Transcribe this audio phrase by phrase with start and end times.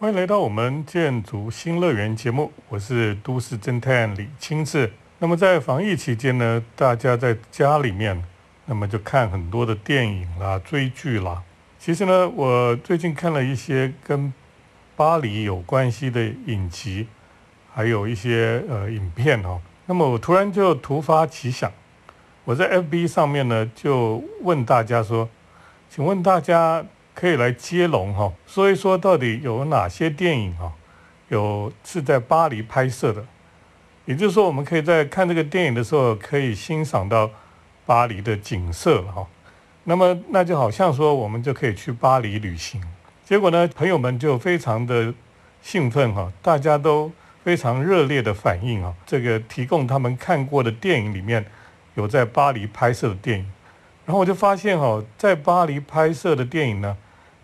[0.00, 4.90] 欢迎来到我们建筑新乐园节目，我是都市侦探李清志。
[5.18, 8.24] 那么在防疫期间呢，大家在家里面，
[8.64, 11.42] 那么就看很多的电影啦、追剧啦。
[11.78, 14.32] 其实呢，我最近看了一些跟
[14.96, 17.06] 巴黎有关系的影集，
[17.70, 19.60] 还有一些呃影片哦。
[19.84, 21.70] 那么我突然就突发奇想，
[22.46, 25.28] 我在 FB 上面呢就问大家说，
[25.90, 26.82] 请问大家。
[27.20, 30.72] 可以来接龙哈，说一说到底有哪些电影哈，
[31.28, 33.22] 有是在巴黎拍摄的，
[34.06, 37.30] 也就是说，我们可以在看这个电影的时候，可以欣赏到
[37.84, 39.26] 巴黎的景色哈。
[39.84, 42.82] 那么，那就好像说，我们就可以去巴黎旅行。
[43.22, 45.12] 结果呢，朋友们就非常的
[45.60, 47.12] 兴奋哈，大家都
[47.44, 51.44] 非常热烈的反应啊，这个提供他们看过的电影里面
[51.96, 53.52] 有在巴黎拍摄的电影。
[54.06, 56.96] 然后我就发现哈，在巴黎拍摄的电影呢，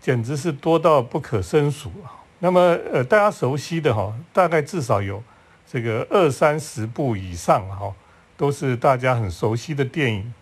[0.07, 2.23] 简直是多到不可胜数啊。
[2.39, 2.61] 那么
[2.93, 5.21] 呃，大家熟悉的哈，大概至少有
[5.69, 7.93] 这个二三十部以上哈，
[8.37, 10.33] 都是大家很熟悉的电影。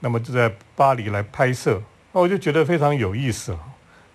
[0.00, 1.80] 那么就在巴黎来拍摄，
[2.10, 3.60] 那我就觉得非常有意思了。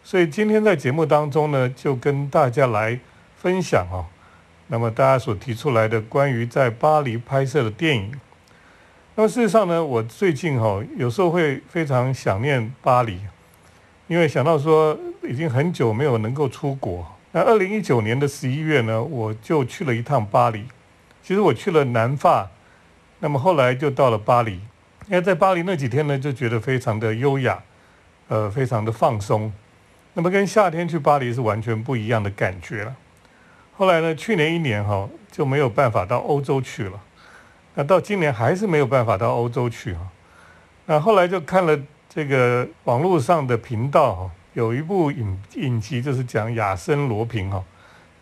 [0.04, 3.00] 所以今天在节目当中呢，就跟大家来
[3.38, 4.04] 分享啊，
[4.68, 8.12] 那么大家所提出来的关于在巴黎拍摄的电影。
[9.16, 13.22] 那么事实上呢，我最近哈有时候会非常想念巴黎，
[14.08, 17.06] 因为想到说已经很久没有能够出国。
[17.32, 20.64] 那二零一九年的十一月呢，我就去了一趟巴黎。
[21.22, 22.50] 其实我去了南法，
[23.20, 24.54] 那么后来就到了巴黎。
[25.08, 27.62] 因为在巴黎那几天呢，就觉得非常的优雅，
[28.28, 29.52] 呃，非常的放松。
[30.14, 32.96] 那么跟夏天去巴黎是完全不一样的感觉了。
[33.76, 37.00] 后来呢，去年一年哈就没有办法到欧洲去了。
[37.76, 40.00] 那到今年还是没有办法到欧洲去哈，
[40.88, 47.64] 那后来就看了这个网络上的频道哈，有一部影影集就是讲亚森罗平哈，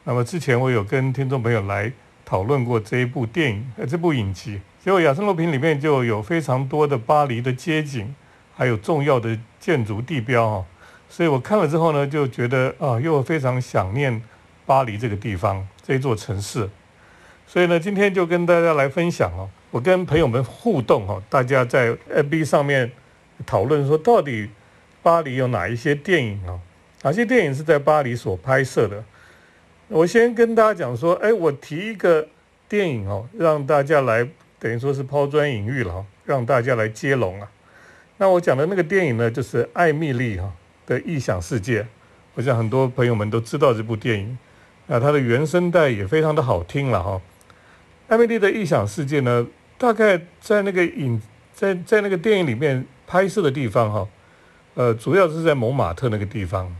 [0.03, 1.89] 那么之前我有跟听众朋友来
[2.25, 8.13] 讨论过这一部电影呃这部影集，结果亚森罗平里面就有非常多的巴黎的街景，
[8.53, 10.65] 还有重要的建筑地标哈，
[11.07, 14.21] 所以我看了之后呢，就觉得啊又非常想念
[14.65, 16.69] 巴黎这个地方这座城市。
[17.47, 22.91] 所以呢，今天就跟大家来分享哦，我跟朋友们互动哈，大家在 FB 上面
[23.45, 24.49] 讨论说，到底
[25.05, 26.59] 巴黎有哪一些电影啊？
[27.03, 29.03] 哪些电影是在巴黎所拍摄的？
[29.87, 32.27] 我先跟大家讲说，哎，我提一个
[32.67, 34.27] 电影哦，让大家来
[34.57, 37.47] 等于说是抛砖引玉了哈，让大家来接龙啊。
[38.17, 40.51] 那我讲的那个电影呢，就是艾米丽哈
[40.87, 41.85] 的异想世界。
[42.33, 44.35] 我想很多朋友们都知道这部电影，
[44.87, 47.21] 那它的原声带也非常的好听了哈。
[48.07, 49.45] 艾米丽的异想世界呢，
[49.77, 51.21] 大概在那个影
[51.53, 54.07] 在在那个电影里面拍摄的地方哈，
[54.75, 56.73] 呃，主要是在蒙马特那个地方。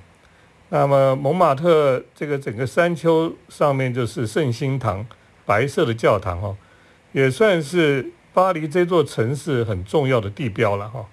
[0.69, 5.06] 那么蒙马特这个整个山丘上面就是圣心堂，
[5.45, 6.56] 白色的教堂哦，
[7.11, 11.06] 也算是巴黎这座城市很重要的地标了哈。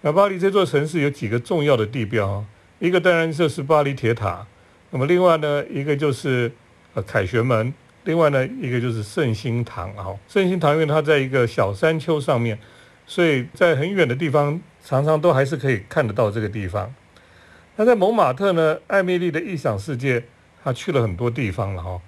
[0.00, 2.44] 那巴黎这座城市有几个重要的地标哈，
[2.78, 4.46] 一个当然就是巴黎铁塔，
[4.90, 6.50] 那么另外呢，一个就是
[6.94, 7.72] 呃凯旋门。
[8.04, 12.56] 另外呢，一个就是圣心堂啊，圣心堂因为它在一个小山丘上面，
[13.04, 16.94] 所以在很远的地方常常都还是可以看得到这个地方。
[17.74, 20.22] 那在蒙马特呢，艾米丽的异想世界，
[20.62, 22.00] 她去了很多地方了哈，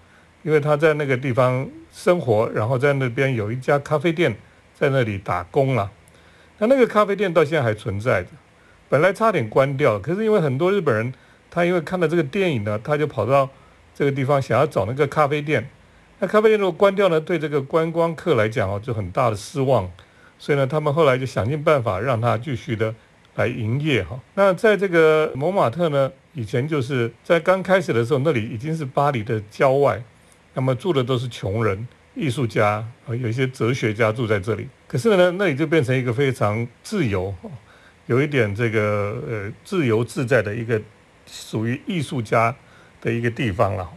[0.44, 4.36] 因为她在那个地方生活，然后在那边有一家咖啡店，
[4.78, 5.90] 在那里打工了。
[6.58, 8.28] 那那个咖啡店到现在还存在着，
[8.88, 11.12] 本来差点关掉，可是因为很多日本人，
[11.50, 13.50] 他因为看了这个电影呢，他就跑到
[13.92, 15.68] 这个地方想要找那个咖啡店。
[16.20, 19.90] 那咖啡店如果关掉呢，对这个观光客来讲哦，就很大的失望。
[20.38, 22.94] 所以呢，他们后来就想尽办法让它继续的
[23.34, 24.19] 来营业哈。
[24.34, 30.03] 那在这个蒙马特呢，以前就是在刚开始的时候，那里已经是巴黎的郊外，
[30.54, 34.69] 那么住的都是穷人、艺术家啊，有一些哲学家住在这里。
[34.87, 37.34] 可是呢，那里就变成一个非常自由，
[38.06, 40.81] 有一点这个呃自由自在的一个
[41.26, 42.55] 属于艺术家
[43.00, 43.88] 的一个地方了。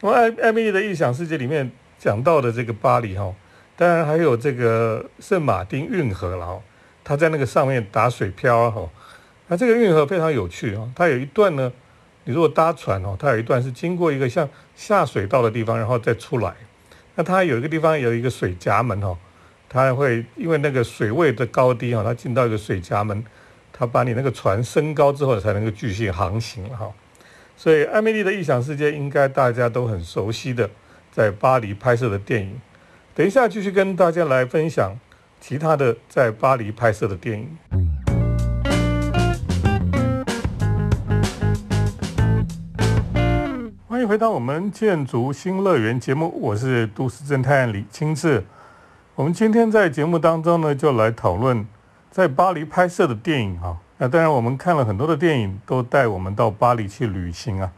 [0.00, 3.34] 那么艾艾米丽的异想世界里面讲到的这个巴黎哈，
[3.80, 6.62] 当然还有这个圣马丁运河了哈，
[7.02, 8.86] 它在那个上面打水漂哈，
[9.48, 11.72] 那这个运河非常有趣啊，它有一段呢，
[12.24, 14.46] 你如果搭船哦，它有一段是经过一个像
[14.76, 16.52] 下水道的地方，然后再出来，
[17.14, 19.16] 那它有一个地方有一个水闸门哈，
[19.66, 23.24] 它会因为那个水位的高低哈，它进到一个水闸门，
[23.72, 26.92] 它把你那个船升高之后才能够继续航行了哈。
[27.56, 30.68] 所以，艾米丽的异想世界应该大家都很熟悉的，
[31.10, 32.60] 在巴黎拍摄的电影。
[33.20, 34.98] 等一下继续跟大家来分享
[35.42, 37.54] 其他的在巴黎拍摄的电影。
[43.86, 48.42] 欢迎回到我们建筑新乐园节目，我是都市侦探李清志。
[49.14, 51.66] 我们今天在节目当中呢，就来讨论
[52.10, 53.76] 在巴黎拍摄的电影哈。
[53.98, 57.70] 那当然，我们看了很多的电影，都带我们到巴黎去旅行啊。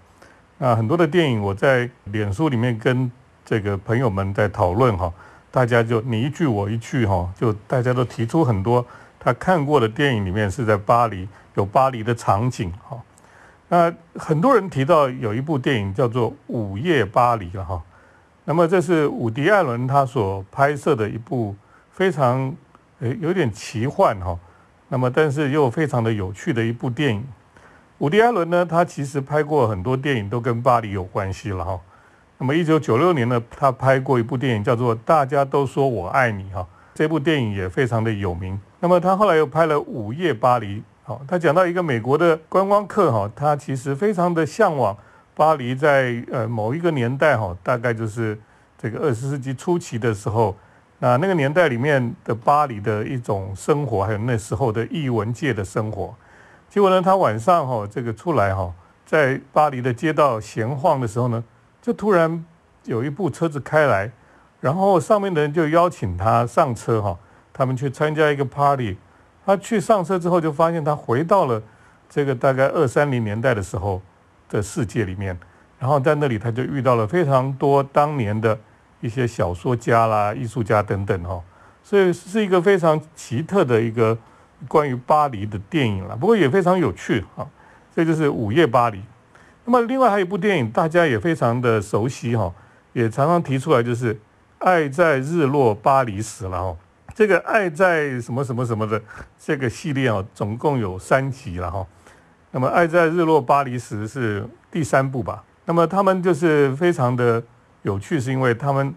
[0.59, 3.11] 那很多的电影，我在脸书里面跟
[3.45, 5.13] 这个朋友们在讨论哈，
[5.53, 8.85] 大家就你一句我一句哈，就大家都提出很多
[9.21, 12.99] 他看过的电影里面是在巴黎有巴黎的场景哈。
[13.69, 17.83] 那很多人提到有一部电影叫做《午夜巴黎》了哈，
[18.47, 21.55] 那么这是伍迪·艾伦他所拍摄的一部
[21.91, 22.55] 非常
[23.01, 24.39] 诶有点奇幻哈，
[24.89, 27.25] 那么但是又非常的有趣的一部电影。
[27.99, 31.79] 伍迪·艾伦呢，他其实拍过很多电影都跟巴黎有关系了哈。
[32.43, 38.61] 那么一九九六年呢，他拍过一部电影叫做《大家都说我爱你》哈，这部电影也非常的有名。
[38.81, 40.79] 那么他后来又拍了《午夜巴黎》。
[41.05, 44.97] 好，他讲到一个美国的观光客哈，他其实非常的向往
[45.37, 48.37] 巴黎，在呃某一个年代哈，大概就是
[48.77, 50.57] 这个二十世纪初期的时候，
[50.99, 56.13] 那那个年代里面的巴黎的一种生活，还有那时候的艺文界的生活。
[56.69, 58.75] 结果呢，他晚上哈这个出来哈，
[59.07, 61.45] 在巴黎的街道闲晃的时候呢，
[61.83, 62.45] 就突然
[62.85, 64.11] 有一部车子开来，
[64.61, 67.19] 然后上面的人就邀请他上车哈，
[67.53, 68.97] 他们去参加一个 party。
[69.45, 71.61] 他去上车之后，就发现他回到了
[72.09, 74.01] 这个大概二三零年代的时候
[74.49, 75.37] 的世界里面，
[75.81, 78.57] 然后在那里他就遇到了非常多当年的
[79.01, 81.43] 一些小说家啦、艺术家等等哈，
[81.83, 84.17] 所以是一个非常奇特的一个
[84.69, 86.15] 关于巴黎的电影了。
[86.15, 87.45] 不过也非常有趣哈，
[87.93, 88.99] 这就是《午夜巴黎》。
[89.65, 92.53] 那么另外还有一部电影，大家也非常的熟悉哈，
[92.93, 94.15] 也常常提出来，就是
[94.59, 96.77] 《爱在日落巴黎时》了哈。
[97.15, 99.01] 这个爱在什么什么什么的
[99.39, 101.87] 这个系列啊，总共有三集了哈。
[102.51, 105.45] 那么《爱在日落巴黎时》是第三部吧？
[105.65, 107.43] 那么他们就是非常的
[107.83, 108.93] 有趣，是因为他们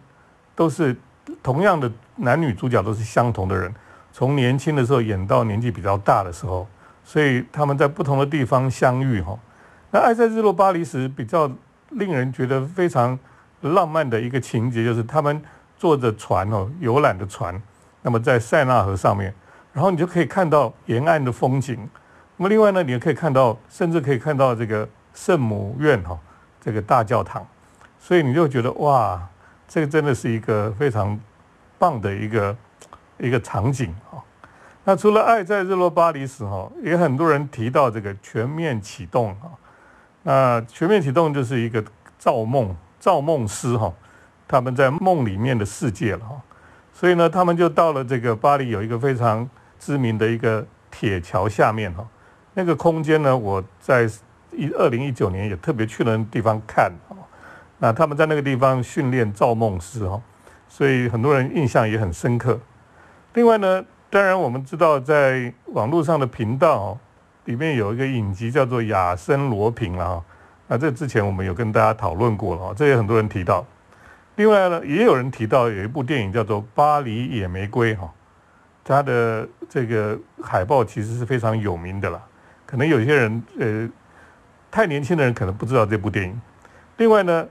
[0.55, 0.95] 都是
[1.43, 3.71] 同样的男女主角，都是相同的人，
[4.11, 6.67] 从年轻的时候演到年纪比较大的时候，
[7.03, 9.37] 所以他们在不同的地方相遇哈。
[9.95, 11.49] 那《爱在日落巴黎时》比较
[11.91, 13.17] 令人觉得非常
[13.61, 15.41] 浪漫的一个情节，就是他们
[15.77, 17.57] 坐着船哦，游览的船。
[18.01, 19.33] 那么在塞纳河上面，
[19.71, 21.79] 然后你就可以看到沿岸的风景。
[22.35, 26.19] 那么另外呢，你也可以看到，甚至可以看到这个圣母院哈，
[26.59, 27.47] 这个大教堂。
[27.97, 29.25] 所以你就觉得哇，
[29.65, 31.17] 这个真的是一个非常
[31.79, 32.53] 棒的一个
[33.17, 34.21] 一个场景哈。
[34.83, 39.33] 那除了《爱在日落巴黎时》哈，也很多人提到这个全面启动。
[40.27, 41.83] 那全面启动就是一个
[42.17, 43.93] 造梦造梦师哈，
[44.47, 46.41] 他们在梦里面的世界了哈。
[46.91, 52.03] 所以呢，他们就到了这个巴黎有一个非常知名的一个铁桥下面哈，
[52.55, 54.09] 那个空间呢，我在
[54.51, 57.13] 一二零一九年也特别去了地方看啊。
[57.77, 60.19] 那他们在那个地方训练造梦师哈，
[60.67, 62.59] 所以很多人印象也很深刻。
[63.35, 66.97] 另外呢，当然我们知道在网络上的频道
[67.45, 70.25] 里面有一个影集叫做《亚森罗平》了哈，
[70.67, 73.65] 那这之前我们有跟大家讨论过了，这也很多人提到。
[74.35, 78.11] 另外呢，也有人提到有一部电影叫做《巴黎野玫瑰》哈，
[78.83, 82.21] 它的这个海报其实是非常有名的啦。
[82.65, 83.89] 可能有些人呃
[84.69, 86.41] 太年轻的人可能不知道这部电影。
[86.97, 87.47] 另外呢，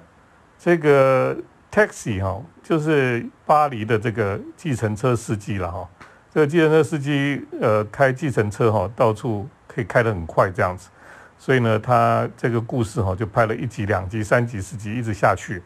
[0.58, 1.36] 这个
[1.70, 5.88] Taxi 哈，就是巴黎的这个计程车司机了哈。
[6.32, 10.88] 这个计程车司机呃开计程车哈，到处可以开得很快这样子，
[11.36, 15.60] 所以呢，他这个故事哈就拍了一集、两集、三集、四集，一直下去。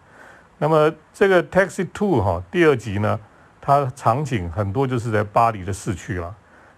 [0.57, 3.21] 那么这个《Taxi Two》哈，第二集呢，
[3.61, 6.35] 它场景很多就是在巴黎的市区了。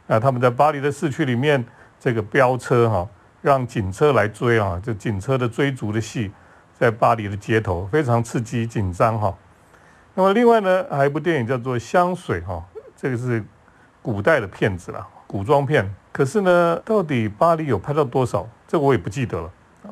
[0.09, 1.65] 那他们在巴黎的市区里面，
[2.01, 3.09] 这个飙车哈，
[3.41, 6.33] 让警车来追啊，就警车的追逐的戏，
[6.77, 9.33] 在巴黎的街头非常刺激紧张哈。
[10.15, 12.63] 那么另外呢，还有一部电影叫做《香水》哈，
[12.97, 13.45] 这个是
[14.03, 15.89] 古代的片子了，古装片。
[16.13, 18.49] 可是呢，到底巴黎有拍到多少？
[18.67, 19.51] 这我也不记得了
[19.85, 19.91] 啊。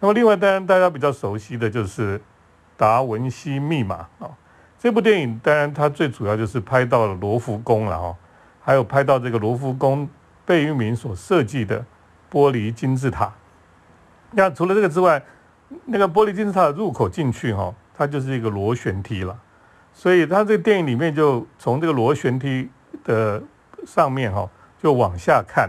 [0.00, 2.20] 那么另外，当然大家比较熟悉的就是。
[2.80, 4.30] 达文西密码啊，
[4.78, 8.16] 这部电影当然它最主要就是拍到了罗浮宫了哈，
[8.58, 10.08] 还有拍到这个罗浮宫
[10.46, 11.84] 贝聿铭所设计的
[12.32, 13.30] 玻璃金字塔。
[14.30, 15.22] 那除了这个之外，
[15.84, 19.38] 那个玻璃金字塔的入口进去哈，它就是一个螺旋梯了，
[19.92, 22.70] 所以它这个电影里面就从这个螺旋梯
[23.04, 23.42] 的
[23.86, 24.48] 上面哈，
[24.82, 25.68] 就往下看，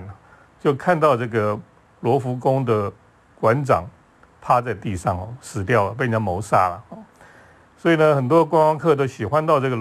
[0.60, 1.60] 就看到这个
[2.00, 2.92] 罗浮宫的
[3.40, 3.84] 馆长。
[4.44, 6.84] 趴在地上哦，死掉了，被人家谋杀了。
[7.78, 9.78] 所以呢，很多观光客都喜欢到这个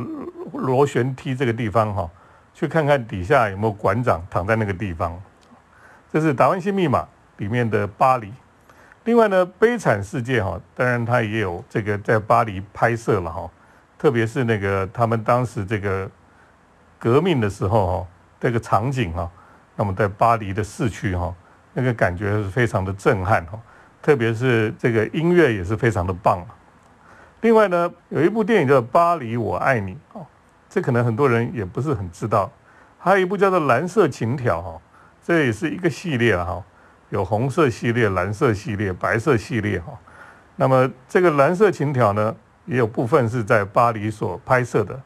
[0.53, 2.11] 螺旋梯这个地方哈，
[2.53, 5.19] 去看看底下有没有馆长躺在那个地方。
[6.13, 7.01] 这是《达文西密码》
[7.39, 8.31] 里面的巴黎。
[9.05, 13.51] 另外呢，《悲惨世界》哈，当然它也有这个在巴黎拍摄了哈，
[13.99, 16.07] 特别是那个他们当时这个
[16.99, 18.07] 革命的时候哈，
[18.41, 19.31] 这个场景哈，
[19.77, 21.33] 那么在巴黎的市区哈，
[21.75, 23.61] 那个感觉是非常的震撼哈，
[24.01, 26.45] 特别是这个音乐也是非常的棒。
[27.43, 30.27] 另外呢，有一部电影叫《巴黎我爱你》哦，
[30.69, 32.51] 这可能很多人也不是很知道。
[32.99, 34.81] 还有一部叫做《蓝色情调》哈，
[35.23, 36.63] 这也是一个系列哈，
[37.11, 39.99] 有红色系列、蓝色系列、白色系列哈。
[40.57, 45.01] 那么这个《蓝色情调》呢，也有部分是在巴黎所拍摄的。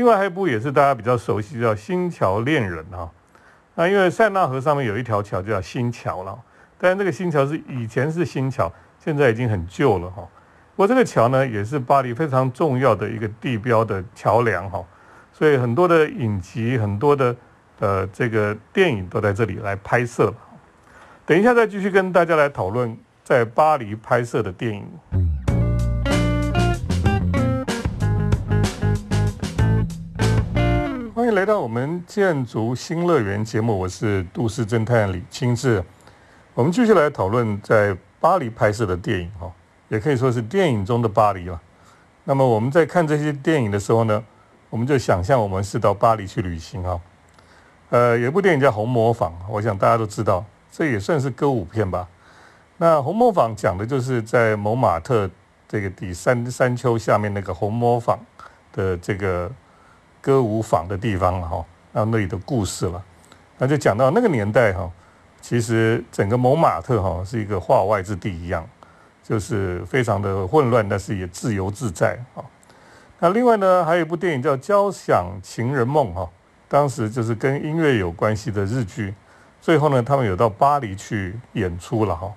[0.00, 3.10] 另外还有一部也是大家比较熟悉，叫《新桥恋人》哈。
[3.74, 6.38] 那因为塞纳河上面有一条桥叫新桥了，
[6.78, 10.26] 但是这个新桥是以前是新桥，现在已经很旧了哈。
[10.74, 14.82] 不过这个桥呢，也是巴黎非常重要的一个地标的桥梁哈。
[15.34, 17.36] 所以很多的影集、很多的
[17.80, 20.32] 呃这个电影都在这里来拍摄。
[21.26, 24.82] 等一下再继续跟大家来讨论在巴黎拍摄的电影。
[31.30, 35.82] 来到我们建筑新乐园节目，我是都市侦探李清志。
[36.54, 39.50] 我们继续来讨论在巴黎拍摄的电影哈，
[39.88, 41.60] 也可以说是电影中的巴黎了。
[42.24, 44.22] 那么我们在看这些电影的时候呢？
[44.70, 47.00] 我们就想象我们是到巴黎去旅行啊，
[47.90, 52.08] 呃，有部电影叫《红磨坊》，我想大家都知道，这也算是歌舞片吧。
[52.76, 55.30] 那《红磨坊》讲的就是在蒙马特
[55.68, 58.18] 这个底山山丘下面那个红磨坊
[58.72, 59.50] 的这个
[60.20, 63.02] 歌舞坊的地方了哈，那那里的故事了。
[63.58, 64.90] 那就讲到那个年代哈，
[65.40, 68.66] 其实整个蒙马特哈是一个化外之地一样，
[69.22, 72.44] 就是非常的混乱，但是也自由自在啊。
[73.18, 76.28] 那另外呢，还有一部电影叫《交响情人梦》哈，
[76.68, 79.14] 当时就是跟音乐有关系的日剧。
[79.60, 82.32] 最后呢，他们有到巴黎去演出了哈。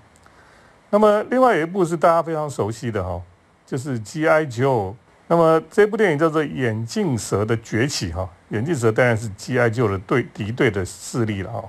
[0.90, 3.22] 那么另外有一部是大家非常熟悉的哈，
[3.66, 4.46] 就是《G.I.
[4.46, 4.92] Joe》。
[5.27, 11.63] 那么这部电影叫做《眼镜蛇的崛起》哈，眼镜蛇当然是 G.I.J.O 的对敌对的势力了哈。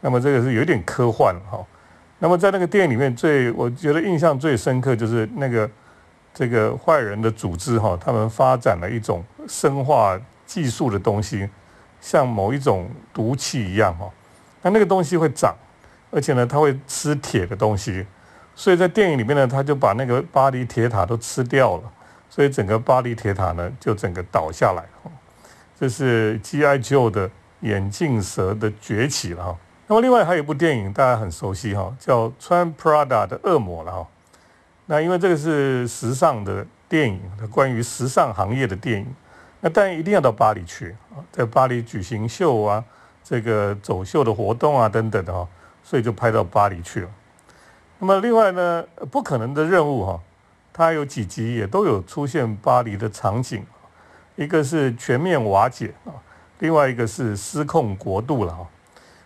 [0.00, 1.64] 那么这个是有点科幻哈。
[2.18, 5.70] 那么在那个电影里面，最我觉得印象最深刻就是那个。
[6.34, 11.46] 这个坏人的组织哈，他们发展了一种生化技术的东西，
[12.00, 14.10] 像某一种毒气一样哈。
[14.62, 15.54] 那那个东西会长，
[16.10, 18.06] 而且呢，它会吃铁的东西。
[18.54, 21.82] 所以在电影里面呢，他就把那个巴黎铁塔都吃掉了，
[22.34, 24.82] 所以整个巴黎铁塔呢就整个倒下来。
[25.78, 26.78] 这是 G.I.
[26.78, 29.58] Joe 的眼镜蛇的崛起了哈。
[29.86, 34.06] 那么另外还有一部电影大家很熟悉哈，叫《穿 Prada 的恶魔》了哈。
[34.86, 37.20] 那因为这个是时尚的电影，
[37.50, 39.14] 关于时尚行业的电影，
[39.60, 42.82] 那当然一定要到巴黎去啊，在巴黎举行秀啊，
[43.22, 45.46] 这个走秀的活动啊等等的哈，
[45.84, 47.10] 所以就拍到巴黎去了。
[47.98, 50.20] 那么另外呢，不可能的任务哈，
[50.72, 53.64] 它有几集也都有出现巴黎的场景，
[54.36, 56.12] 一个是全面瓦解啊，
[56.60, 58.66] 另外一个是失控国度了哈。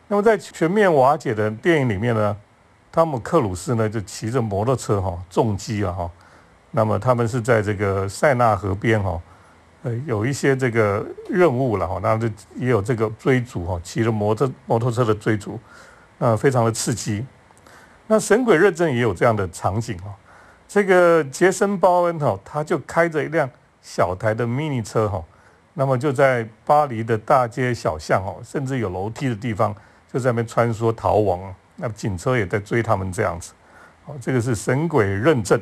[0.08, 2.36] 那么在全面瓦解的电影里面呢？
[2.92, 6.10] 汤姆克鲁斯呢，就骑着摩托车哈，重击了哈。
[6.70, 9.20] 那么他们是在这个塞纳河边哈，
[9.82, 15.60] 呃，有一些这个任务了哈，那就也有这个追逐哈，骑着摩托摩托车的追逐，
[16.16, 17.22] 那非常的刺激。
[18.06, 20.14] 那《神鬼认证》也有这样的场景哈，
[20.68, 23.48] 这个杰森·鲍恩哈，他就开着一辆
[23.80, 25.24] 小台的 mini 车哈，
[25.74, 29.74] 那么就在巴黎的大街小巷哦，甚至有楼梯的地方，
[30.12, 31.54] 就在那边穿梭逃亡。
[31.76, 33.52] 那警车也在追他们这样子，
[34.04, 35.60] 好，这个是神鬼认证。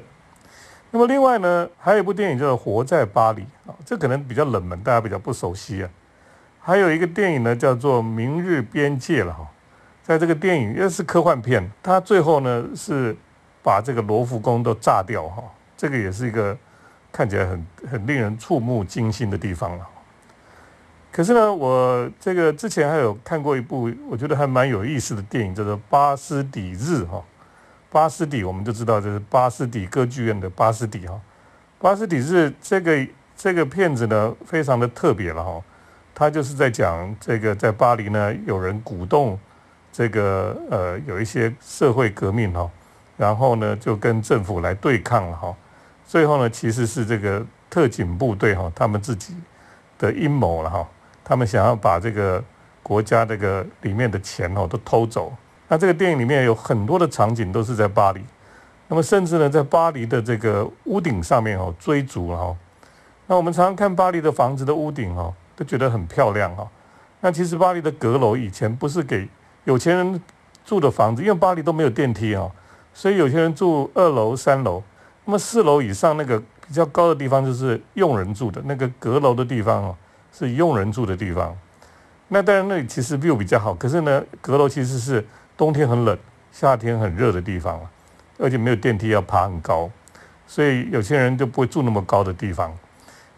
[0.93, 5.91] 那么另外呢，还有一部电影叫做《活在巴黎》啊，这可能比较冷门，大家比较不熟悉啊。
[6.61, 9.45] 还有一个电影呢，叫做《明日边界》了哈，
[10.05, 13.17] 在这个电影又是科幻片，它最后呢是
[13.65, 15.43] 把这个罗浮宫都炸掉哈，
[15.75, 16.57] 这个也是一个
[17.11, 19.89] 看起来很很令人触目惊心的地方了。
[21.11, 27.25] 可是呢，我这个之前还有看过一部我觉得还蛮有意思的电影，叫做《巴斯底日》哈。
[27.91, 31.19] 巴斯底我们就知道这是巴斯底歌剧院的巴斯底哈。
[31.79, 33.07] 巴斯底日这个
[33.37, 35.63] 这个片子呢，非常的特别了哈。
[36.13, 39.39] 它就是在讲这个在巴黎呢，有人鼓动
[39.93, 42.69] 这个呃有一些社会革命哈，
[43.17, 45.55] 然后呢就跟政府来对抗了哈。
[46.07, 49.35] 最后呢，其实是这个特警部队哈，他们自己
[49.99, 50.87] 的阴谋了哈。
[51.25, 52.43] 他们想要把这个
[52.83, 55.33] 国家这个里面的钱哦都偷走。
[55.69, 58.21] 那这个电影里面有很多的场景都是在巴黎，
[58.89, 62.57] 那么甚至呢在巴黎的这个屋顶上面哦追逐了哈。
[63.27, 66.69] 那我们常常看巴黎的房子的屋顶哦，都觉得很漂亮哈。
[67.21, 69.27] 那其实巴黎的阁楼以前不是给
[69.65, 70.23] 有钱人
[70.63, 72.53] 住的房子，因为巴黎都没有电梯哦，
[72.95, 74.83] 所以有些人住二楼、三楼，
[75.27, 79.97] 那么四楼以上那个比较高的地方就是佣人住的，那个阁楼的地方哦，
[80.33, 81.55] 是佣人住的地方。
[82.29, 86.17] 那当然那里其实 view 比较好，可是呢，阁楼其实是冬天很冷、
[86.53, 87.79] 夏天很热的地方，
[88.39, 89.91] 而且没有电梯要爬很高，
[90.47, 92.73] 所以有些人就不会住那么高的地方。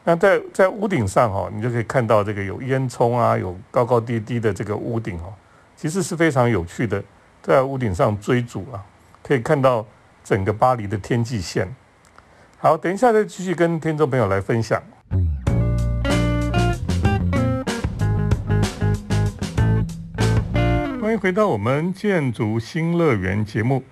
[0.05, 5.35] 那在在屋顶上哈，你就可以看到这个有烟囱啊，有高高低低的这个屋顶哦，
[5.77, 7.03] 其实是非常有趣的，
[7.43, 8.79] 在屋顶上追逐啊，
[9.27, 9.85] 可以看到
[10.23, 11.75] 整个巴黎的天际线。
[12.59, 14.81] 好，等一下再继续跟听众朋友来分享。
[21.03, 23.83] 欢迎回到我们建筑新乐园节目，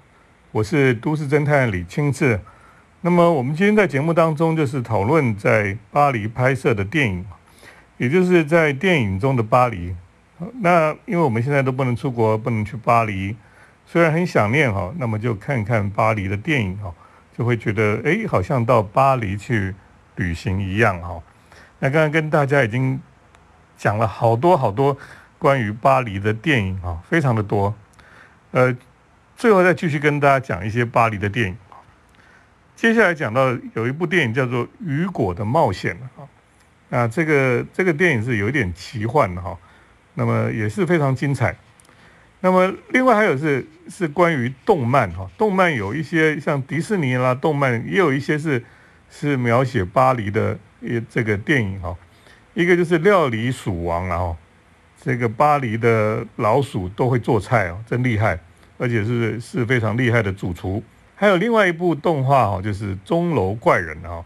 [0.53, 2.39] 我是都市侦探李清志。
[3.01, 7.27] 那么我们今天在节目当中就是讨论在巴黎拍摄的电影，
[7.97, 9.97] 也就是在电影中的巴黎。
[10.61, 13.35] 那因为我们现在都不能出国，不能去巴黎，
[13.95, 16.93] 虽然很想念哈，那么就看看巴黎的电影哈，
[17.39, 19.73] 就会觉得哎，好像到巴黎去
[20.17, 21.23] 旅行一样哈。
[21.79, 23.01] 那刚刚跟大家已经
[23.79, 24.99] 讲了好多好多
[25.39, 27.73] 关于巴黎的电影啊，非常的多。
[28.51, 28.77] 呃，
[29.37, 31.57] 最后再继续跟大家讲一些巴黎的电影。
[32.75, 36.27] 接下来讲到有一部电影叫做《雨果的冒险》啊，
[36.89, 39.57] 那这个这个电影是有一点奇幻的哈，
[40.15, 41.55] 那么也是非常精彩。
[42.45, 48.63] 那么另外还有是是关于动漫哈，动漫有一些像迪士尼啦，动漫也有一些是
[49.09, 51.97] 是描写巴黎的一这个电影哈，
[52.53, 54.37] 一个就是《料理鼠王》啊哈，
[55.01, 58.39] 这个巴黎的老鼠都会做菜哦，真厉害，
[58.77, 60.83] 而且是是非常厉害的主厨。
[61.15, 64.23] 还有另外一部动画哈，就是《钟楼怪人》啊。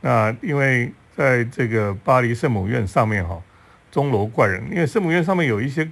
[0.00, 3.40] 那因为在这个巴黎圣母院上面哈，
[3.94, 5.88] 钟楼怪人，因为圣母院上面有一些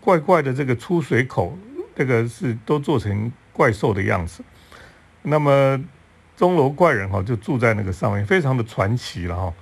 [0.00, 1.58] 怪怪的这个出水口，
[1.94, 4.42] 这个是都做成怪兽的样子。
[5.20, 5.78] 那么
[6.34, 9.52] 钟楼怪人哈就住在那个上面，非常的传奇了哈。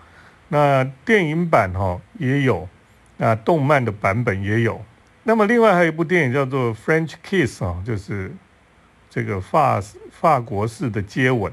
[0.50, 2.68] 那电影版哈也有，
[3.16, 4.80] 那动漫的版本也有。
[5.25, 8.30] 那么另外还有一部电影叫做《French Kiss》啊，就是。
[9.14, 9.78] 这个法
[10.10, 11.52] 法国式的接吻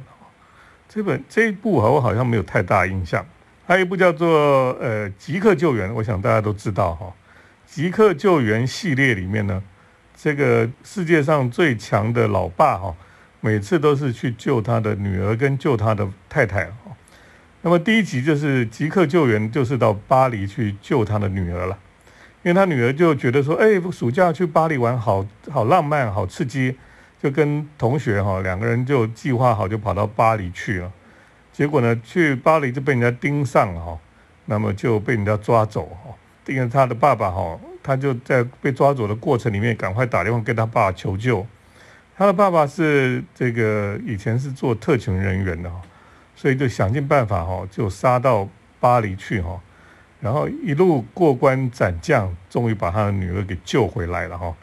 [0.88, 3.26] 这本这一部我好像没有太大印象。
[3.70, 7.06] 还有一部叫做呃《极客救援》，我想大家都知道哈，
[7.72, 9.62] 《极客救援》系列里面呢，
[10.18, 12.96] 这个世界上最强的老爸哈，
[13.42, 16.98] 每次都是去救他的女儿跟救他的太太哈。
[17.62, 21.78] 那么第一集就是《极客救援》，就是到巴黎去救他的女儿了，
[22.42, 26.76] 因为他女儿就觉得说，哎，暑假去巴黎玩，好好浪漫，好刺激。
[27.22, 30.92] 就跟同学哈两个人就计划好就跑到巴黎去了，
[31.60, 34.00] 结果呢去巴黎就被人家盯上了哈，
[34.46, 36.16] 那么就被人家抓走哈。
[36.46, 41.46] 盯着他的爸爸哈，他就在被抓走的过程里面赶快打电话跟他爸求救。
[42.16, 45.82] 他的爸爸是这个以前是做特勤人员的哈，
[46.34, 48.48] 所以就想尽办法哈就杀到
[48.80, 49.60] 巴黎去哈，
[50.22, 54.56] 然后一路过关斩将，终于把他的女儿给救回来了哈。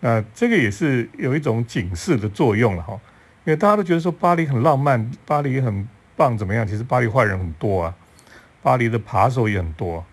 [0.00, 2.94] 那这个也是有一种警示的作用了哈，
[3.44, 5.86] 因为大家都觉得说巴黎很浪漫，巴黎很
[6.22, 6.64] 棒，怎么样？
[6.64, 7.94] 其实巴黎坏人很多啊，
[8.62, 10.04] 巴黎的扒手也很多，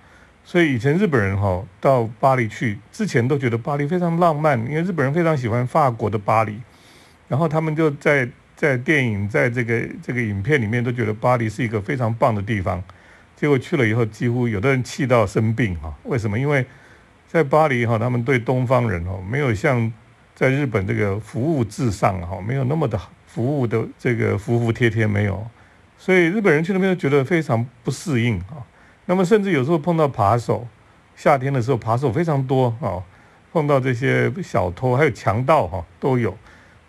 [0.43, 6.59] 所以以前日本人哈到巴黎去之前都觉得巴黎非常浪漫，因为日本人非常喜欢法国的巴黎，
[7.27, 12.83] 然后他们就在在电影在这个这个影片里面都觉得巴黎是一个非常棒的地方，
[13.35, 16.39] 结果去了以后，几乎有的人气到生病哈，为什么？
[16.39, 16.65] 因为
[17.27, 19.93] 在巴黎哈，他们对东方人哦，没有像
[20.33, 25.45] 在日本这个服务至上哈，没有那么的服务的这个服服帖帖没有，
[25.99, 28.65] 所以日本人去那边觉得非常不适应啊。
[29.05, 30.67] 那么甚至有时候碰到扒手，
[31.15, 33.03] 夏天的时候扒手非常多啊，
[33.53, 36.35] 碰到这些小偷还有强盗哈都有，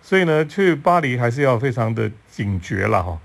[0.01, 3.19] 所以呢，去巴黎还是要非常的警觉了哈，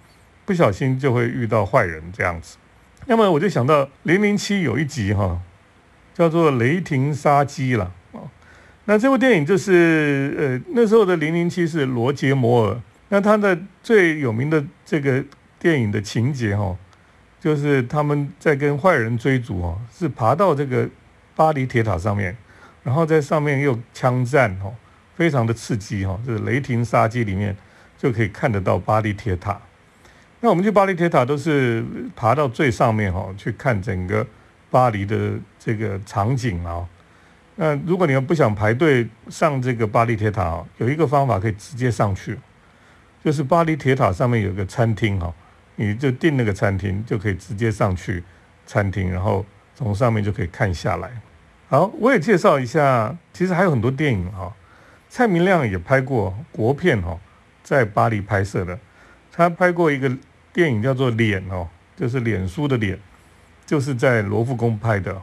[0.44, 2.58] 不小心就会遇到坏人这样子。
[3.06, 5.40] 那么我就想到零零七有一集哈。
[6.16, 8.24] 叫做《雷霆杀机》了啊，
[8.86, 15.22] 那这部电影就是呃那时候的零零七是罗杰摩尔，那他的最有名的这个
[15.66, 16.78] 电影的情节哈，
[17.40, 20.88] 就是他们在跟坏人追逐哦，是爬到这个
[21.36, 22.38] 巴黎铁塔上面，
[22.84, 24.72] 然后在上面又枪战哦，
[25.16, 27.58] 非常的刺激哈，就是《雷霆杀机》里面
[27.98, 29.60] 就可以看得到巴黎铁塔。
[30.40, 31.84] 那我们去巴黎铁塔都是
[32.16, 34.24] 爬到最上面哈，去看整个。
[34.72, 36.86] 巴黎的这个场景啊，
[37.56, 42.38] 那如果你要不想排队上这个巴黎铁塔哦，有一个方法可以直接上去，
[43.24, 45.34] 就是巴黎铁塔上面有个餐厅哈，
[45.76, 48.24] 你就订那个餐厅就可以直接上去
[48.66, 51.12] 餐厅，然后从上面就可以看下来。
[51.68, 54.54] 好，我也介绍一下，其实还有很多电影哈，
[55.10, 57.12] 蔡明亮也拍过国片哈，
[57.64, 58.78] 《在巴黎拍摄的。
[59.32, 60.10] 他拍过一个
[60.54, 62.98] 电影叫做《脸》哦，就是脸书的脸，
[63.66, 65.22] 就是在罗浮宫拍的，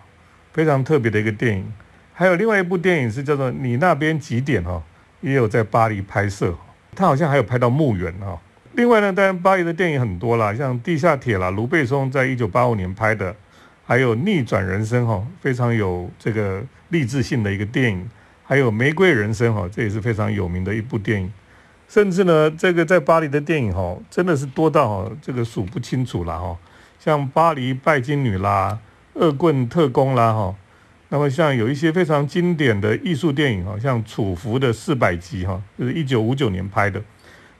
[0.53, 1.73] 非常特别的一个电影。
[2.13, 4.83] 还有另外一部电影是叫做《你那边几点》哦，
[5.23, 6.55] 也有在巴黎拍摄。
[6.95, 8.39] 他好像还有拍到墓园哦。
[8.75, 13.35] 另外呢，当然巴黎的电影很多啦，像《地下铁》啦，卢贝松在一九八五年拍的，
[13.85, 18.09] 还有《逆转人生》哈，非常有这个励志性的一个电影。
[18.45, 21.31] 还有《玫瑰人生》哈，这也是非常有名的一部电影。
[21.89, 26.57] 甚至呢，这个在巴黎的电影哈，真的是多到这个数不清楚了哈。
[26.99, 28.79] 像《巴黎拜金女》啦，
[29.21, 30.55] 《恶棍特工》啦哈。
[31.11, 37.03] 那么像有一些非常经典的艺术电影哈，像《楚服的四百集》哈，就是一九五九年拍的。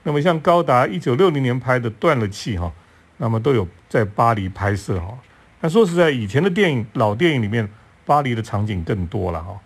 [0.03, 2.71] 那么像高达一九六零年拍的《断了气》哈，
[3.17, 5.17] 那么都有在巴黎拍摄哈。
[5.61, 7.67] 那说实在，以前的电影老电影里面，
[8.05, 9.59] 巴黎的场景更多了哈。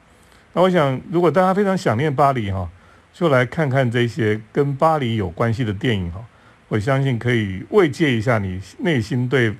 [0.53, 2.69] 那我想，如果大家非常想念巴黎哈。
[3.13, 6.23] 就来看看这些跟巴黎有关系的电影哈，
[6.67, 9.51] 我相信可以慰藉一下你内心对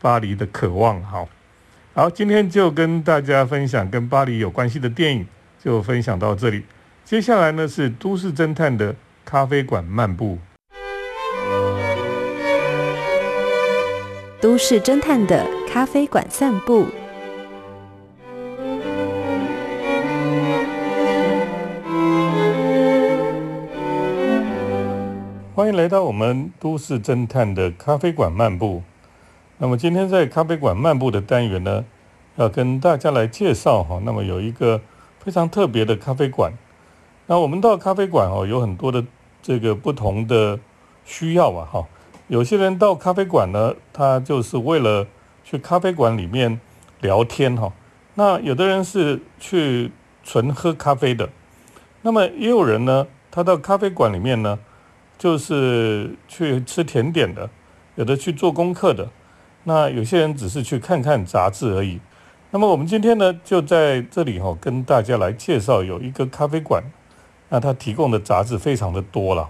[0.00, 1.02] 巴黎的渴望。
[1.02, 1.28] 好，
[1.92, 5.26] 好，今天就跟大家分享跟巴黎有关系的电影，
[5.58, 6.62] 就分享到这里。
[7.04, 8.94] 接下来呢是都市侦探的
[9.30, 10.38] 咖啡馆漫步，
[14.40, 16.88] 都市侦探的咖啡馆散步。
[25.54, 28.82] 欢迎来到我们都市侦探的咖啡馆漫步。
[29.58, 31.84] 那么今天在咖啡馆漫步的单元呢，
[32.34, 34.00] 要跟大家来介绍哈。
[34.04, 34.80] 那么有一个
[35.20, 36.52] 非常特别的咖啡馆。
[37.26, 39.04] 那我们到咖啡馆哦，有很多的
[39.42, 40.58] 这个不同的
[41.04, 41.86] 需要啊哈。
[42.28, 45.06] 有些人到咖啡馆呢，他就是为了
[45.44, 46.60] 去咖啡馆里面
[47.00, 47.72] 聊天哈。
[48.14, 49.90] 那有的人是去
[50.22, 51.28] 纯喝咖啡的。
[52.02, 54.58] 那么也有人呢，他到咖啡馆里面呢。
[55.20, 57.50] 就是去吃甜点的，
[57.96, 59.06] 有的去做功课的，
[59.64, 62.00] 那有些人只是去看看杂志而已。
[62.52, 66.82] 那么我们今天呢，就在这里哈，跟大家来介绍有一个咖啡馆，
[67.50, 69.46] 那它提供的杂志非常的多了。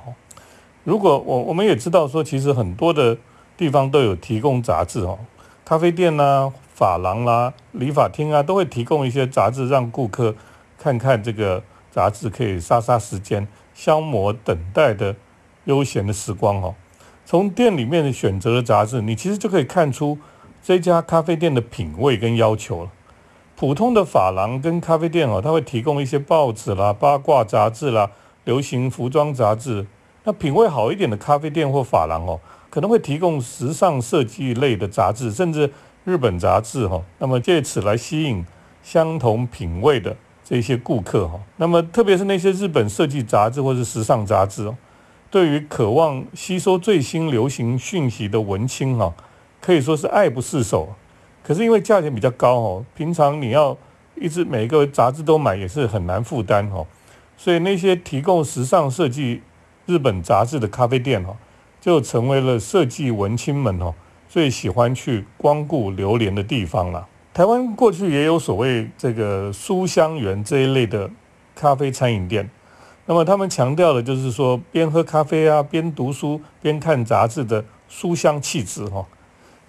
[0.82, 3.16] 如果我我们也知道说，其实很多的
[3.56, 5.20] 地方都有提供杂志哦，
[5.64, 10.34] 咖啡店呐、发廊啦、理发厅啊，都会提供一些杂志，让顾客
[10.76, 15.14] 看看这个杂志，可以杀杀时间，消磨等待的。
[15.64, 16.74] 悠闲的时光哦，
[17.26, 20.18] 从店里面的选择的杂志，你其实就可以看出
[20.62, 22.90] 这家咖啡店的品味跟要求了。
[23.60, 28.10] 普通的发廊跟咖啡店哦，它会提供一些报纸啦、八卦杂志啦、
[28.44, 29.86] 流行服装杂志。
[30.24, 35.70] 那品味好一点的咖啡店或发廊哦，可能会提供时尚设计类的杂志，甚至
[36.04, 37.02] 日本杂志哈。
[37.18, 38.42] 那么借此来吸引
[38.82, 41.38] 相同品味的这些顾客哈。
[41.56, 44.74] 那么特别是那些日本设计杂志或是时尚杂志哦。
[45.30, 49.12] 对于渴望吸收最新流行讯息的文青哈，
[49.60, 50.94] 可以说是爱不释手。
[51.42, 53.76] 可是因为价钱比较高哦，平常你要
[54.14, 56.86] 一直每个杂志都买也是很难负担哦。
[57.36, 59.40] 所以那些提供时尚设计
[59.86, 61.36] 日本杂志的咖啡店哦，
[61.80, 63.94] 就成为了设计文青们哦
[64.28, 67.08] 最喜欢去光顾流连的地方了。
[67.32, 71.10] 台湾过去也有所谓这个书香园这一类的
[71.54, 72.48] 咖啡餐饮店。
[73.06, 79.04] 那么他们强调的就是说，边喝咖啡啊，边读书，边看杂志的书香气质哈。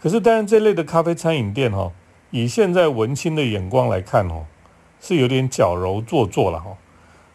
[0.01, 1.91] 可是当然，这类的咖啡餐饮店哈，
[2.31, 4.45] 以现在文青的眼光来看哦，
[4.99, 6.75] 是有点矫揉做作了哈。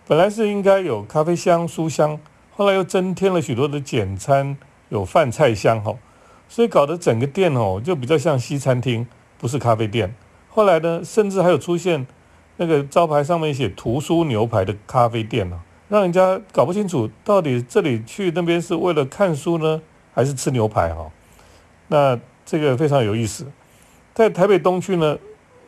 [0.09, 2.19] 本来是应该有咖啡香、书香，
[2.57, 4.57] 后来又增添了许多的简餐，
[4.89, 5.95] 有饭菜香哈，
[6.49, 9.07] 所以搞得整个店哦，就比较像西餐厅，
[9.39, 10.13] 不是咖啡店。
[10.49, 12.05] 后来呢，甚至还有出现
[12.57, 15.61] 那个招牌上面写“图书牛排”的咖啡店呢。
[15.89, 19.81] 让人家搞不清楚，到底这里去那边是为了看书呢，
[20.13, 21.09] 还是吃牛排哈？
[21.89, 23.45] 那这个非常有意思。
[24.15, 25.19] 在台北东区呢，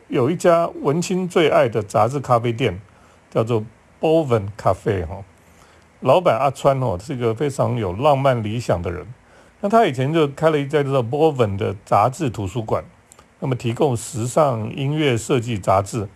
[0.07, 2.81] 有一家文青最爱的杂志咖啡店，
[3.29, 3.63] 叫做
[4.01, 5.23] Boven 咖啡哈。
[5.99, 9.05] 老板阿川哦，是一个非常有浪漫理想的人。
[9.59, 12.83] 那他以前就开了一家叫做 Boven 的杂志图书馆，
[13.41, 16.07] 那么提供时尚、音乐、设计杂志。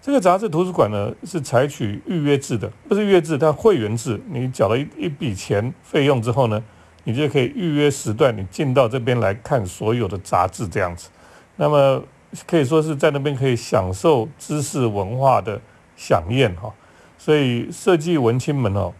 [0.00, 4.18] 这个杂志图书馆呢是采取预约制的，不是预约制，它会员制。
[4.30, 6.64] 你缴了一一笔钱费用之后呢，
[7.08, 11.08] 你就可以预约时段，你进到这边来看所有的杂志这样子。
[11.56, 12.04] 那么
[12.46, 15.58] 可以说是在那边可以享受知识文化的
[15.96, 16.70] 飨宴哈。
[17.16, 18.92] 所以设计文青们哦，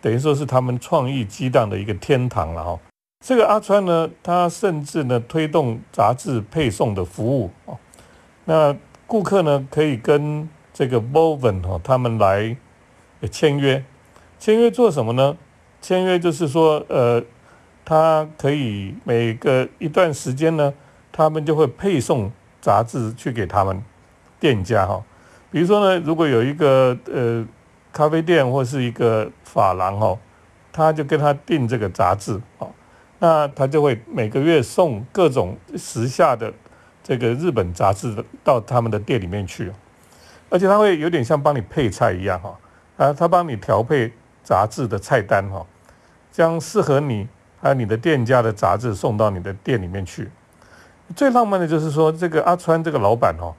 [0.00, 2.78] 等于说是他们创意激荡的一个天堂了哈。
[3.26, 7.76] 这个阿川呢，他甚至呢推动杂志配送的服务哦。
[8.44, 8.76] 那
[9.08, 12.56] 顾客呢可以跟这个 Boven 哈他们来
[13.32, 13.84] 签约，
[14.38, 15.36] 签约做什么呢？
[15.82, 17.22] 签约就是说，呃，
[17.88, 20.74] 他可以每个一段时间呢，
[21.10, 23.82] 他们就会配送杂志去给他们
[24.38, 25.02] 店家哈。
[25.50, 27.42] 比如说呢，如果有一个呃
[27.90, 30.18] 咖啡店或是一个发廊哈，
[30.70, 32.70] 他就跟他订这个杂志哦，
[33.20, 36.52] 那他就会每个月送各种时下的
[37.02, 39.72] 这个日本杂志到他们的店里面去，
[40.50, 42.58] 而且他会有点像帮你配菜一样哈，
[42.98, 44.12] 啊，他帮你调配。
[44.44, 45.66] 杂志的菜单哈，
[46.32, 47.28] 将适合你
[47.60, 50.30] 还有你的店家的杂志送到你的店里面去。
[51.16, 53.54] 最浪漫的就是说，这个阿川这个老板哈，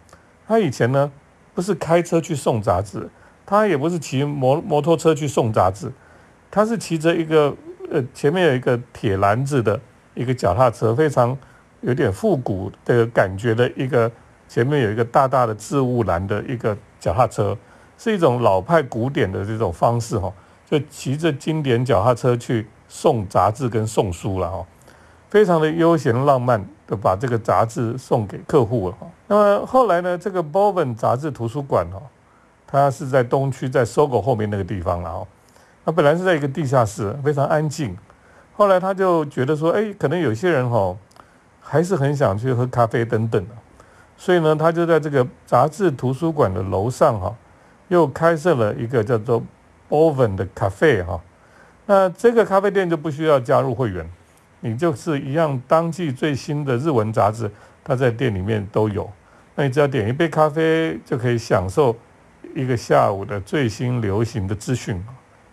[0.48, 1.12] 他以前呢
[1.54, 3.10] 不是开车去送杂志，
[3.46, 5.92] 他也不是骑摩摩托车去送杂志，
[6.52, 7.56] 他是骑着一个
[7.92, 9.80] 呃前面有一个铁篮子的
[10.14, 11.36] 一个脚踏车，非常
[11.82, 14.12] 有点复古的感觉的一个
[14.48, 17.58] 前面有一个大大的置物篮的一个脚踏车，
[17.98, 20.32] 是一种老派古典的这种方式哈。
[20.70, 24.66] 就骑着经典脚踏车去送杂志跟送书了哈，
[25.30, 29.08] 非常的悠闲浪漫的把这个杂志送给客户了哈。
[29.28, 32.04] 那么后来呢，这个 Bowen 杂志图书馆哦，
[32.68, 35.28] 它是在东区，在搜狗后面那个地方了哈。
[35.86, 37.96] 它本来是在一个地下室，非常安静。
[38.54, 40.94] 后来他就觉得说，哎，可能有些人哈，
[41.62, 43.56] 还是很想去喝咖啡等等的，
[44.18, 47.34] 所以呢，他就在这个杂志图书馆的楼上哈，
[47.88, 49.42] 又开设了一个叫做。
[49.92, 51.20] Oven 的咖啡哈，
[51.92, 54.08] 那这个咖啡店就不需要加入会员，
[54.60, 57.50] 你就是一样当季最新的日文杂志，
[57.84, 59.10] 它在店里面都有。
[59.56, 61.96] 那你只要点一杯咖啡，就可以享受
[62.54, 65.04] 一个下午的最新流行的资讯，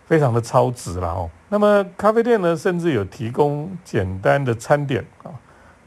[0.05, 1.27] 非常的超值了哦。
[1.49, 5.33] 那么咖啡店呢，甚至有提供简单的餐点啊，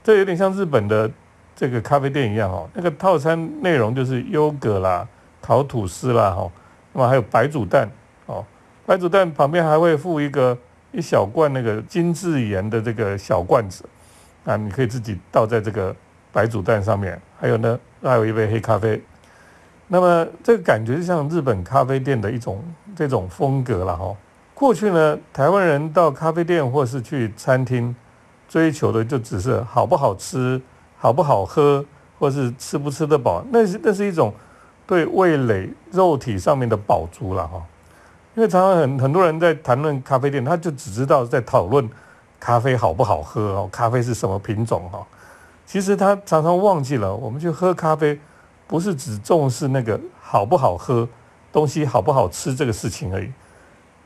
[0.02, 1.08] 这有点像日本的
[1.54, 2.68] 这个咖啡店一样哦。
[2.74, 5.06] 那个套餐内容就是优格啦、
[5.40, 6.50] 烤吐司啦哈，
[6.92, 7.88] 那么还有白煮蛋。
[8.90, 10.58] 白煮蛋旁边还会附一个
[10.90, 13.84] 一小罐那个精致盐的这个小罐子，
[14.44, 15.94] 啊，你可以自己倒在这个
[16.32, 17.16] 白煮蛋上面。
[17.38, 19.00] 还有呢，还有一杯黑咖啡。
[19.86, 22.64] 那么这个感觉就像日本咖啡店的一种
[22.96, 24.12] 这种风格了哈。
[24.54, 27.94] 过去呢，台湾人到咖啡店或是去餐厅，
[28.48, 30.60] 追求的就只是好不好吃、
[30.98, 31.86] 好不好喝，
[32.18, 34.34] 或是吃不吃得饱，那是那是一种
[34.84, 37.62] 对味蕾、肉体上面的饱足了哈。
[38.36, 41.88] 因为常常很很多人在谈论咖啡店，他就只知道在讨论
[42.38, 45.04] 咖啡好不好喝哦，咖啡是什么品种哈。
[45.66, 48.18] 其实他常常忘记了，我们去喝咖啡
[48.68, 51.08] 不是只重视那个好不好喝，
[51.52, 53.30] 东西好不好吃这个事情而已。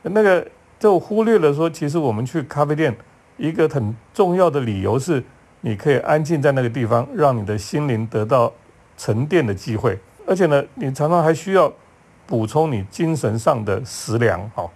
[0.01, 0.45] 那个
[0.79, 2.95] 就忽略了说，其实我们去咖啡店
[3.37, 5.23] 一个很重要的理由是，
[5.61, 8.51] 你可以安静在那个地方，让你的心灵得到
[8.97, 11.71] 沉淀的机会，而且呢，你常常还需要。
[12.27, 14.67] 补充你精神上的食粮，哈，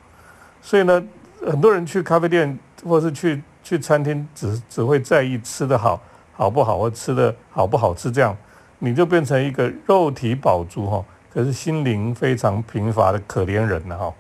[0.62, 1.04] 所以呢，
[1.46, 6.00] 很多人去咖啡店或是去去餐厅，只只会在意吃的好
[6.32, 8.38] 好不好，或吃的好不好吃，这样
[8.78, 14.14] 你就变成一个肉体饱足，哈，可是心灵非常贫乏的可怜人了，哈。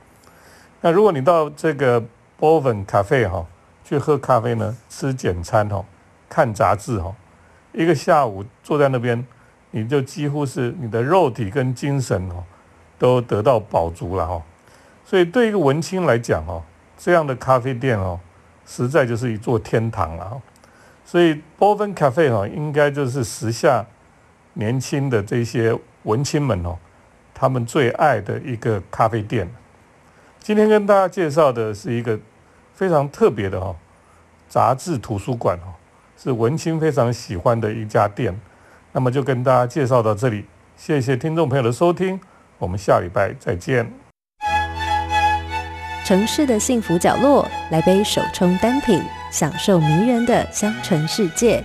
[0.81, 2.03] 那如果你到这个
[2.37, 3.45] 波本咖啡，哈，
[3.83, 5.85] 去喝咖啡呢，吃简餐，哈，
[6.27, 7.13] 看杂志，哈，
[7.73, 9.23] 一个下午坐在那边，
[9.71, 12.43] 你就几乎是你的肉体跟精神，哈。
[12.99, 14.43] 都得到饱足了哈，
[15.05, 16.61] 所以对一个文青来讲哦，
[16.97, 18.19] 这样的咖啡店哦，
[18.65, 20.41] 实在就是一座天堂了哈。
[21.05, 23.83] 所以波芬咖啡哈，应该就是时下
[24.53, 26.77] 年轻的这些文青们哦，
[27.33, 29.49] 他们最爱的一个咖啡店。
[30.39, 32.19] 今天跟大家介绍的是一个
[32.73, 33.73] 非常特别的哈，
[34.49, 35.71] 杂志图书馆哦，
[36.17, 38.37] 是文青非常喜欢的一家店。
[38.91, 42.19] 那么就跟大家介绍到这里，谢谢听众朋友的收听。
[42.59, 43.91] 我们下礼拜再见。
[46.05, 51.63] 城市的幸福角落，来杯手冲单品，享受迷人的香醇世界。